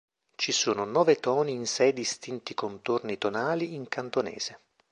[0.35, 4.59] Ci sono nove toni in sei distinti contorni tonali in cantonese.